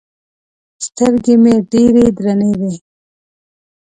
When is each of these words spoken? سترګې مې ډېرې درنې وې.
سترګې 0.85 1.35
مې 1.43 1.53
ډېرې 1.71 2.05
درنې 2.17 2.51
وې. 2.59 2.75